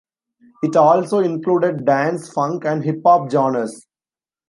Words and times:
It 0.63 0.75
also 0.75 1.19
included 1.19 1.85
dance, 1.85 2.27
funk, 2.33 2.65
and 2.65 2.83
hip 2.83 3.01
hop 3.05 3.29
genres. 3.29 3.85